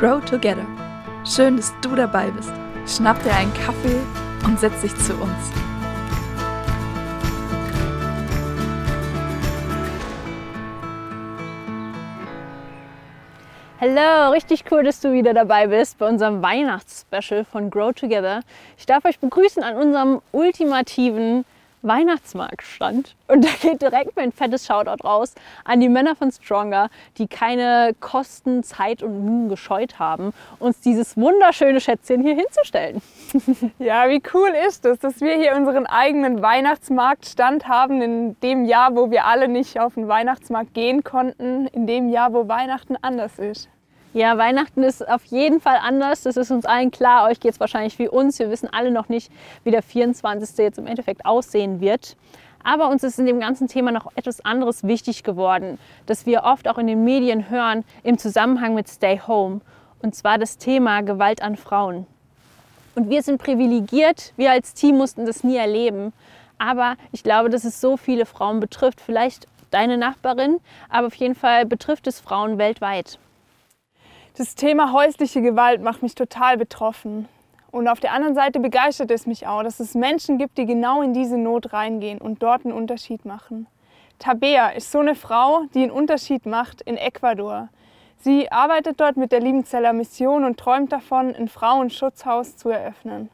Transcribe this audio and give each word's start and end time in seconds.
Grow 0.00 0.18
Together. 0.24 0.64
Schön, 1.26 1.58
dass 1.58 1.74
du 1.82 1.94
dabei 1.94 2.30
bist. 2.30 2.50
Schnapp 2.86 3.22
dir 3.22 3.34
einen 3.34 3.52
Kaffee 3.52 3.98
und 4.46 4.58
setz 4.58 4.80
dich 4.80 4.96
zu 4.96 5.12
uns. 5.12 5.52
Hallo, 13.78 14.30
richtig 14.32 14.64
cool, 14.70 14.84
dass 14.84 15.00
du 15.00 15.12
wieder 15.12 15.34
dabei 15.34 15.66
bist 15.66 15.98
bei 15.98 16.08
unserem 16.08 16.40
Weihnachtsspecial 16.40 17.44
von 17.44 17.68
Grow 17.68 17.92
Together. 17.92 18.40
Ich 18.78 18.86
darf 18.86 19.04
euch 19.04 19.18
begrüßen 19.18 19.62
an 19.62 19.76
unserem 19.76 20.22
ultimativen 20.32 21.44
Weihnachtsmarktstand. 21.82 23.14
Und 23.28 23.44
da 23.44 23.48
geht 23.60 23.82
direkt 23.82 24.16
mein 24.16 24.32
fettes 24.32 24.66
Shoutout 24.66 25.04
raus 25.04 25.34
an 25.64 25.80
die 25.80 25.88
Männer 25.88 26.14
von 26.14 26.30
Stronger, 26.32 26.90
die 27.18 27.26
keine 27.26 27.94
Kosten, 28.00 28.62
Zeit 28.62 29.02
und 29.02 29.24
Mühen 29.24 29.48
gescheut 29.48 29.98
haben, 29.98 30.32
uns 30.58 30.80
dieses 30.80 31.16
wunderschöne 31.16 31.80
Schätzchen 31.80 32.22
hier 32.22 32.34
hinzustellen. 32.34 33.02
Ja, 33.78 34.08
wie 34.08 34.22
cool 34.34 34.50
ist 34.68 34.84
es, 34.84 34.98
dass 34.98 35.20
wir 35.20 35.36
hier 35.36 35.56
unseren 35.56 35.86
eigenen 35.86 36.42
Weihnachtsmarktstand 36.42 37.68
haben, 37.68 38.02
in 38.02 38.40
dem 38.40 38.64
Jahr, 38.64 38.94
wo 38.94 39.10
wir 39.10 39.24
alle 39.24 39.48
nicht 39.48 39.80
auf 39.80 39.94
den 39.94 40.08
Weihnachtsmarkt 40.08 40.74
gehen 40.74 41.02
konnten, 41.04 41.66
in 41.68 41.86
dem 41.86 42.08
Jahr, 42.08 42.32
wo 42.32 42.48
Weihnachten 42.48 42.96
anders 43.00 43.38
ist. 43.38 43.68
Ja, 44.12 44.36
Weihnachten 44.36 44.82
ist 44.82 45.08
auf 45.08 45.24
jeden 45.26 45.60
Fall 45.60 45.76
anders. 45.80 46.22
Das 46.22 46.36
ist 46.36 46.50
uns 46.50 46.66
allen 46.66 46.90
klar. 46.90 47.28
Euch 47.28 47.38
geht 47.38 47.52
es 47.52 47.60
wahrscheinlich 47.60 47.96
wie 48.00 48.08
uns. 48.08 48.40
Wir 48.40 48.50
wissen 48.50 48.68
alle 48.72 48.90
noch 48.90 49.08
nicht, 49.08 49.30
wie 49.62 49.70
der 49.70 49.82
24. 49.82 50.58
jetzt 50.58 50.78
im 50.78 50.88
Endeffekt 50.88 51.24
aussehen 51.24 51.80
wird. 51.80 52.16
Aber 52.64 52.88
uns 52.88 53.04
ist 53.04 53.20
in 53.20 53.26
dem 53.26 53.38
ganzen 53.38 53.68
Thema 53.68 53.92
noch 53.92 54.10
etwas 54.16 54.44
anderes 54.44 54.82
wichtig 54.82 55.22
geworden, 55.22 55.78
das 56.06 56.26
wir 56.26 56.42
oft 56.42 56.66
auch 56.66 56.76
in 56.76 56.88
den 56.88 57.04
Medien 57.04 57.50
hören 57.50 57.84
im 58.02 58.18
Zusammenhang 58.18 58.74
mit 58.74 58.88
Stay 58.88 59.20
Home. 59.26 59.60
Und 60.02 60.16
zwar 60.16 60.38
das 60.38 60.58
Thema 60.58 61.02
Gewalt 61.02 61.40
an 61.40 61.56
Frauen. 61.56 62.04
Und 62.96 63.10
wir 63.10 63.22
sind 63.22 63.40
privilegiert. 63.40 64.32
Wir 64.36 64.50
als 64.50 64.74
Team 64.74 64.96
mussten 64.96 65.24
das 65.24 65.44
nie 65.44 65.56
erleben. 65.56 66.12
Aber 66.58 66.96
ich 67.12 67.22
glaube, 67.22 67.48
dass 67.48 67.64
es 67.64 67.80
so 67.80 67.96
viele 67.96 68.26
Frauen 68.26 68.58
betrifft. 68.58 69.00
Vielleicht 69.00 69.46
deine 69.70 69.96
Nachbarin, 69.96 70.58
aber 70.88 71.06
auf 71.06 71.14
jeden 71.14 71.36
Fall 71.36 71.64
betrifft 71.64 72.08
es 72.08 72.18
Frauen 72.18 72.58
weltweit. 72.58 73.20
Das 74.36 74.54
Thema 74.54 74.92
häusliche 74.92 75.42
Gewalt 75.42 75.82
macht 75.82 76.02
mich 76.02 76.14
total 76.14 76.56
betroffen. 76.56 77.28
Und 77.72 77.88
auf 77.88 78.00
der 78.00 78.12
anderen 78.12 78.34
Seite 78.34 78.60
begeistert 78.60 79.10
es 79.10 79.26
mich 79.26 79.46
auch, 79.46 79.62
dass 79.62 79.80
es 79.80 79.94
Menschen 79.94 80.38
gibt, 80.38 80.56
die 80.56 80.66
genau 80.66 81.02
in 81.02 81.14
diese 81.14 81.36
Not 81.36 81.72
reingehen 81.72 82.18
und 82.18 82.42
dort 82.42 82.64
einen 82.64 82.74
Unterschied 82.74 83.24
machen. 83.24 83.66
Tabea 84.18 84.70
ist 84.70 84.92
so 84.92 84.98
eine 84.98 85.14
Frau, 85.14 85.62
die 85.74 85.82
einen 85.82 85.90
Unterschied 85.90 86.46
macht 86.46 86.80
in 86.82 86.96
Ecuador. 86.96 87.68
Sie 88.18 88.50
arbeitet 88.52 89.00
dort 89.00 89.16
mit 89.16 89.32
der 89.32 89.40
Liebenzeller 89.40 89.92
Mission 89.92 90.44
und 90.44 90.58
träumt 90.58 90.92
davon, 90.92 91.34
ein 91.34 91.48
Frauenschutzhaus 91.48 92.56
zu 92.56 92.68
eröffnen. 92.68 93.30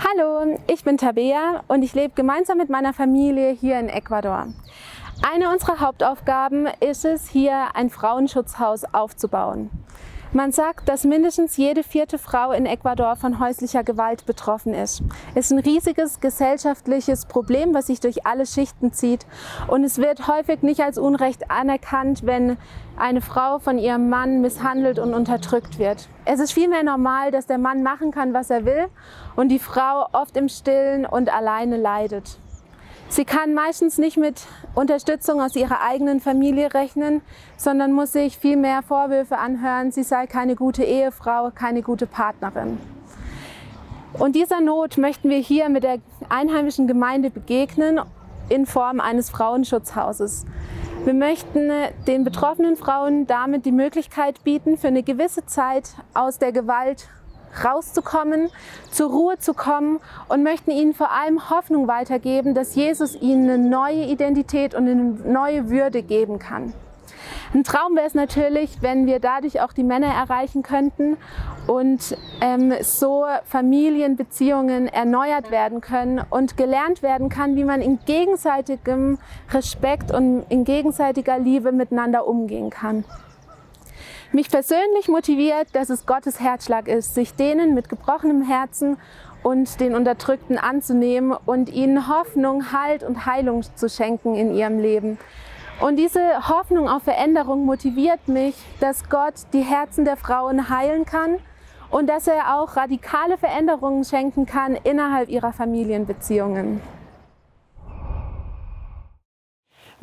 Hallo, 0.00 0.58
ich 0.66 0.82
bin 0.84 0.96
Tabea 0.96 1.62
und 1.68 1.82
ich 1.82 1.94
lebe 1.94 2.14
gemeinsam 2.14 2.58
mit 2.58 2.68
meiner 2.68 2.92
Familie 2.92 3.50
hier 3.50 3.78
in 3.78 3.88
Ecuador. 3.88 4.48
Eine 5.22 5.50
unserer 5.50 5.80
Hauptaufgaben 5.80 6.66
ist 6.80 7.04
es, 7.04 7.28
hier 7.28 7.74
ein 7.74 7.88
Frauenschutzhaus 7.88 8.84
aufzubauen. 8.92 9.70
Man 10.32 10.50
sagt, 10.50 10.88
dass 10.88 11.04
mindestens 11.04 11.56
jede 11.56 11.84
vierte 11.84 12.18
Frau 12.18 12.50
in 12.50 12.66
Ecuador 12.66 13.14
von 13.14 13.38
häuslicher 13.38 13.84
Gewalt 13.84 14.26
betroffen 14.26 14.74
ist. 14.74 15.04
Es 15.36 15.46
ist 15.46 15.52
ein 15.52 15.60
riesiges 15.60 16.18
gesellschaftliches 16.18 17.26
Problem, 17.26 17.72
was 17.72 17.86
sich 17.86 18.00
durch 18.00 18.26
alle 18.26 18.44
Schichten 18.44 18.92
zieht. 18.92 19.24
Und 19.68 19.84
es 19.84 19.98
wird 19.98 20.26
häufig 20.26 20.62
nicht 20.62 20.80
als 20.80 20.98
Unrecht 20.98 21.52
anerkannt, 21.52 22.26
wenn 22.26 22.56
eine 22.96 23.20
Frau 23.20 23.60
von 23.60 23.78
ihrem 23.78 24.10
Mann 24.10 24.40
misshandelt 24.40 24.98
und 24.98 25.14
unterdrückt 25.14 25.78
wird. 25.78 26.08
Es 26.24 26.40
ist 26.40 26.52
vielmehr 26.52 26.82
normal, 26.82 27.30
dass 27.30 27.46
der 27.46 27.58
Mann 27.58 27.84
machen 27.84 28.10
kann, 28.10 28.34
was 28.34 28.50
er 28.50 28.64
will 28.64 28.86
und 29.36 29.50
die 29.50 29.60
Frau 29.60 30.08
oft 30.10 30.36
im 30.36 30.48
Stillen 30.48 31.06
und 31.06 31.32
alleine 31.32 31.76
leidet. 31.76 32.38
Sie 33.14 33.24
kann 33.24 33.54
meistens 33.54 33.96
nicht 33.96 34.16
mit 34.16 34.42
Unterstützung 34.74 35.40
aus 35.40 35.54
ihrer 35.54 35.80
eigenen 35.80 36.18
Familie 36.18 36.74
rechnen, 36.74 37.22
sondern 37.56 37.92
muss 37.92 38.10
sich 38.10 38.38
viel 38.38 38.56
mehr 38.56 38.82
Vorwürfe 38.82 39.38
anhören, 39.38 39.92
sie 39.92 40.02
sei 40.02 40.26
keine 40.26 40.56
gute 40.56 40.82
Ehefrau, 40.82 41.52
keine 41.54 41.82
gute 41.82 42.08
Partnerin. 42.08 42.76
Und 44.14 44.34
dieser 44.34 44.60
Not 44.60 44.98
möchten 44.98 45.30
wir 45.30 45.38
hier 45.38 45.68
mit 45.68 45.84
der 45.84 45.98
einheimischen 46.28 46.88
Gemeinde 46.88 47.30
begegnen 47.30 48.00
in 48.48 48.66
Form 48.66 48.98
eines 48.98 49.30
Frauenschutzhauses. 49.30 50.44
Wir 51.04 51.14
möchten 51.14 51.70
den 52.08 52.24
betroffenen 52.24 52.74
Frauen 52.74 53.28
damit 53.28 53.64
die 53.64 53.70
Möglichkeit 53.70 54.42
bieten, 54.42 54.76
für 54.76 54.88
eine 54.88 55.04
gewisse 55.04 55.46
Zeit 55.46 55.90
aus 56.14 56.38
der 56.38 56.50
Gewalt 56.50 57.08
rauszukommen, 57.62 58.50
zur 58.90 59.10
Ruhe 59.10 59.38
zu 59.38 59.54
kommen 59.54 60.00
und 60.28 60.42
möchten 60.42 60.70
ihnen 60.70 60.94
vor 60.94 61.10
allem 61.10 61.50
Hoffnung 61.50 61.88
weitergeben, 61.88 62.54
dass 62.54 62.74
Jesus 62.74 63.14
ihnen 63.14 63.50
eine 63.50 63.68
neue 63.68 64.04
Identität 64.04 64.74
und 64.74 64.88
eine 64.88 64.94
neue 64.94 65.68
Würde 65.68 66.02
geben 66.02 66.38
kann. 66.38 66.72
Ein 67.54 67.62
Traum 67.62 67.94
wäre 67.94 68.06
es 68.06 68.14
natürlich, 68.14 68.82
wenn 68.82 69.06
wir 69.06 69.20
dadurch 69.20 69.60
auch 69.60 69.72
die 69.72 69.84
Männer 69.84 70.08
erreichen 70.08 70.62
könnten 70.62 71.16
und 71.66 72.16
ähm, 72.40 72.74
so 72.80 73.24
Familienbeziehungen 73.44 74.88
erneuert 74.88 75.50
werden 75.50 75.80
können 75.80 76.20
und 76.30 76.56
gelernt 76.56 77.02
werden 77.02 77.28
kann, 77.28 77.54
wie 77.56 77.64
man 77.64 77.80
in 77.80 77.98
gegenseitigem 78.06 79.18
Respekt 79.52 80.10
und 80.12 80.44
in 80.48 80.64
gegenseitiger 80.64 81.38
Liebe 81.38 81.70
miteinander 81.70 82.26
umgehen 82.26 82.70
kann. 82.70 83.04
Mich 84.34 84.50
persönlich 84.50 85.06
motiviert, 85.06 85.68
dass 85.74 85.90
es 85.90 86.06
Gottes 86.06 86.40
Herzschlag 86.40 86.88
ist, 86.88 87.14
sich 87.14 87.36
denen 87.36 87.72
mit 87.72 87.88
gebrochenem 87.88 88.42
Herzen 88.42 88.96
und 89.44 89.78
den 89.78 89.94
Unterdrückten 89.94 90.58
anzunehmen 90.58 91.36
und 91.46 91.68
ihnen 91.68 92.08
Hoffnung, 92.08 92.72
Halt 92.72 93.04
und 93.04 93.26
Heilung 93.26 93.62
zu 93.76 93.88
schenken 93.88 94.34
in 94.34 94.52
ihrem 94.52 94.80
Leben. 94.80 95.18
Und 95.80 96.00
diese 96.00 96.48
Hoffnung 96.48 96.88
auf 96.88 97.04
Veränderung 97.04 97.64
motiviert 97.64 98.26
mich, 98.26 98.56
dass 98.80 99.08
Gott 99.08 99.34
die 99.52 99.60
Herzen 99.62 100.04
der 100.04 100.16
Frauen 100.16 100.68
heilen 100.68 101.04
kann 101.04 101.36
und 101.92 102.08
dass 102.08 102.26
er 102.26 102.56
auch 102.56 102.74
radikale 102.74 103.38
Veränderungen 103.38 104.02
schenken 104.02 104.46
kann 104.46 104.74
innerhalb 104.74 105.28
ihrer 105.28 105.52
Familienbeziehungen. 105.52 106.80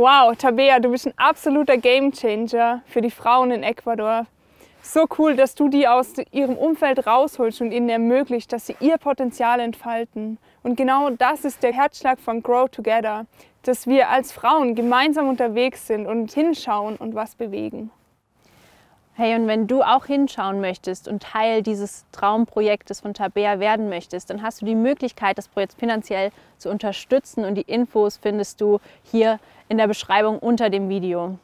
Wow, 0.00 0.34
Tabea, 0.34 0.80
du 0.80 0.88
bist 0.88 1.06
ein 1.06 1.12
absoluter 1.18 1.76
Gamechanger 1.76 2.80
für 2.86 3.02
die 3.02 3.10
Frauen 3.10 3.50
in 3.50 3.62
Ecuador. 3.62 4.24
So 4.80 5.04
cool, 5.18 5.36
dass 5.36 5.54
du 5.54 5.68
die 5.68 5.86
aus 5.86 6.14
ihrem 6.30 6.56
Umfeld 6.56 7.06
rausholst 7.06 7.60
und 7.60 7.70
ihnen 7.70 7.90
ermöglicht, 7.90 8.50
dass 8.50 8.66
sie 8.66 8.76
ihr 8.80 8.96
Potenzial 8.96 9.60
entfalten. 9.60 10.38
Und 10.62 10.76
genau 10.76 11.10
das 11.10 11.44
ist 11.44 11.62
der 11.62 11.74
Herzschlag 11.74 12.18
von 12.18 12.42
Grow 12.42 12.70
Together, 12.70 13.26
dass 13.64 13.86
wir 13.86 14.08
als 14.08 14.32
Frauen 14.32 14.74
gemeinsam 14.74 15.28
unterwegs 15.28 15.86
sind 15.86 16.06
und 16.06 16.32
hinschauen 16.32 16.96
und 16.96 17.14
was 17.14 17.34
bewegen. 17.34 17.90
Hey, 19.12 19.34
und 19.34 19.48
wenn 19.48 19.66
du 19.66 19.82
auch 19.82 20.06
hinschauen 20.06 20.62
möchtest 20.62 21.08
und 21.08 21.22
Teil 21.22 21.62
dieses 21.62 22.06
Traumprojektes 22.10 23.00
von 23.00 23.12
Tabea 23.12 23.60
werden 23.60 23.90
möchtest, 23.90 24.30
dann 24.30 24.40
hast 24.40 24.62
du 24.62 24.64
die 24.64 24.74
Möglichkeit, 24.74 25.36
das 25.36 25.48
Projekt 25.48 25.74
finanziell 25.74 26.30
zu 26.56 26.70
unterstützen 26.70 27.44
und 27.44 27.56
die 27.56 27.70
Infos 27.70 28.16
findest 28.16 28.62
du 28.62 28.78
hier 29.02 29.38
in 29.70 29.78
der 29.78 29.86
Beschreibung 29.86 30.38
unter 30.40 30.68
dem 30.68 30.88
Video. 30.90 31.38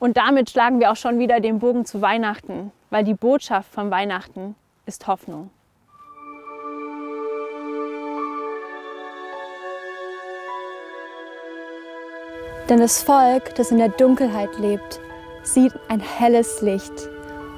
Und 0.00 0.16
damit 0.16 0.50
schlagen 0.50 0.80
wir 0.80 0.90
auch 0.90 0.96
schon 0.96 1.18
wieder 1.18 1.40
den 1.40 1.60
Bogen 1.60 1.86
zu 1.86 2.02
Weihnachten, 2.02 2.72
weil 2.90 3.04
die 3.04 3.14
Botschaft 3.14 3.72
von 3.72 3.90
Weihnachten 3.90 4.56
ist 4.86 5.06
Hoffnung. 5.06 5.50
Denn 12.68 12.80
das 12.80 13.02
Volk, 13.02 13.54
das 13.54 13.70
in 13.70 13.78
der 13.78 13.90
Dunkelheit 13.90 14.58
lebt, 14.58 14.98
sieht 15.44 15.72
ein 15.88 16.00
helles 16.00 16.60
Licht. 16.60 17.08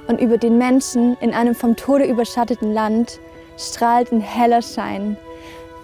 Und 0.08 0.20
über 0.20 0.36
den 0.36 0.58
Menschen 0.58 1.16
in 1.20 1.32
einem 1.32 1.54
vom 1.54 1.74
Tode 1.74 2.04
überschatteten 2.04 2.74
Land 2.74 3.18
strahlt 3.56 4.12
ein 4.12 4.20
heller 4.20 4.60
Schein. 4.60 5.16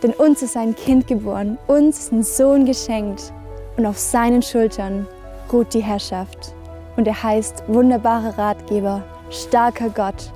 Denn 0.03 0.13
uns 0.13 0.43
ist 0.43 0.57
ein 0.57 0.77
Kind 0.77 1.07
geboren, 1.07 1.57
uns 1.67 1.99
ist 2.01 2.13
ein 2.13 2.23
Sohn 2.23 2.67
geschenkt. 2.67 3.33
Und 3.77 3.87
auf 3.87 3.99
seinen 3.99 4.43
Schultern 4.43 5.07
ruht 5.53 5.73
die 5.75 5.83
Herrschaft. 5.83 6.55
Und 6.97 7.07
er 7.07 7.23
heißt 7.23 7.65
wunderbarer 7.69 8.37
Ratgeber, 8.37 9.03
starker 9.31 9.89
Gott, 9.89 10.31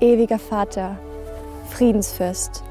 ewiger 0.00 0.38
Vater, 0.38 0.98
Friedensfürst. 1.70 2.64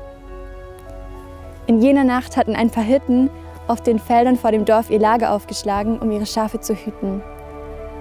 In 1.67 1.81
jener 1.81 2.03
Nacht 2.03 2.35
hatten 2.35 2.55
ein 2.55 2.69
paar 2.69 2.83
Hirten 2.83 3.29
auf 3.67 3.81
den 3.81 3.99
Feldern 3.99 4.35
vor 4.35 4.51
dem 4.51 4.65
Dorf 4.65 4.89
ihr 4.89 4.99
Lager 4.99 5.31
aufgeschlagen, 5.31 5.99
um 5.99 6.11
ihre 6.11 6.25
Schafe 6.25 6.59
zu 6.59 6.75
hüten. 6.75 7.21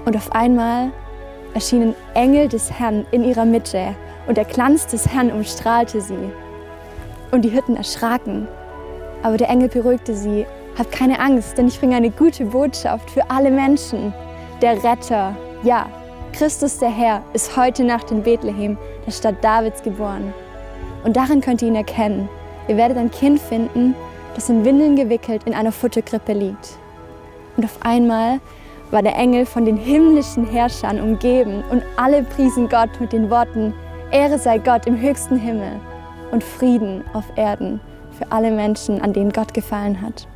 Und 0.04 0.16
auf 0.16 0.32
einmal 0.32 0.90
erschienen 1.54 1.94
Engel 2.14 2.48
des 2.48 2.72
Herrn 2.72 3.06
in 3.12 3.22
ihrer 3.22 3.44
Mitte 3.44 3.94
und 4.26 4.36
der 4.36 4.44
Glanz 4.44 4.86
des 4.86 5.08
Herrn 5.08 5.30
umstrahlte 5.30 6.00
sie. 6.00 6.30
Und 7.30 7.42
die 7.44 7.50
Hirten 7.50 7.76
erschraken. 7.76 8.48
Aber 9.22 9.36
der 9.36 9.48
Engel 9.48 9.68
beruhigte 9.68 10.14
sie. 10.14 10.46
Habt 10.80 10.92
keine 10.92 11.20
Angst, 11.20 11.58
denn 11.58 11.68
ich 11.68 11.78
bringe 11.78 11.96
eine 11.96 12.10
gute 12.10 12.46
Botschaft 12.46 13.10
für 13.10 13.28
alle 13.30 13.50
Menschen. 13.50 14.14
Der 14.62 14.82
Retter, 14.82 15.36
ja, 15.62 15.90
Christus 16.32 16.78
der 16.78 16.88
Herr 16.88 17.22
ist 17.34 17.54
heute 17.54 17.84
Nacht 17.84 18.10
in 18.10 18.22
Bethlehem, 18.22 18.78
der 19.04 19.12
Stadt 19.12 19.44
Davids, 19.44 19.82
geboren. 19.82 20.32
Und 21.04 21.18
darin 21.18 21.42
könnt 21.42 21.60
ihr 21.60 21.68
ihn 21.68 21.76
erkennen. 21.76 22.30
Ihr 22.66 22.78
werdet 22.78 22.96
ein 22.96 23.10
Kind 23.10 23.38
finden, 23.38 23.94
das 24.34 24.48
in 24.48 24.64
Windeln 24.64 24.96
gewickelt 24.96 25.42
in 25.44 25.52
einer 25.52 25.70
Futterkrippe 25.70 26.32
liegt. 26.32 26.78
Und 27.58 27.66
auf 27.66 27.76
einmal 27.82 28.40
war 28.90 29.02
der 29.02 29.16
Engel 29.16 29.44
von 29.44 29.66
den 29.66 29.76
himmlischen 29.76 30.46
Herrschern 30.46 30.98
umgeben 30.98 31.62
und 31.70 31.82
alle 31.96 32.22
priesen 32.22 32.70
Gott 32.70 32.98
mit 33.00 33.12
den 33.12 33.28
Worten, 33.28 33.74
Ehre 34.12 34.38
sei 34.38 34.56
Gott 34.56 34.86
im 34.86 34.98
höchsten 34.98 35.36
Himmel 35.36 35.78
und 36.30 36.42
Frieden 36.42 37.04
auf 37.12 37.26
Erden 37.36 37.82
für 38.12 38.32
alle 38.32 38.50
Menschen, 38.50 39.02
an 39.02 39.12
denen 39.12 39.30
Gott 39.30 39.52
gefallen 39.52 40.00
hat. 40.00 40.26